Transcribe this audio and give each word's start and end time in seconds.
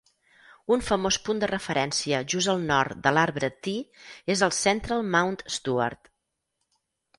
Un 0.75 0.79
famós 0.85 1.17
punt 1.27 1.41
de 1.43 1.49
referència 1.51 2.21
just 2.35 2.51
al 2.55 2.65
nord 2.71 2.97
de 3.05 3.13
l'arbre 3.19 3.51
Ti 3.67 3.75
és 4.37 4.43
el 4.49 4.57
Central 4.63 5.07
Mount 5.13 5.41
Stuart. 5.59 6.13